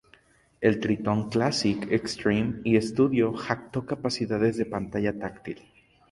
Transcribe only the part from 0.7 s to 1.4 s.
Triton